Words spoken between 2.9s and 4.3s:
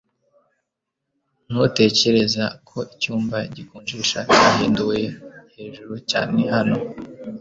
icyuma gikonjesha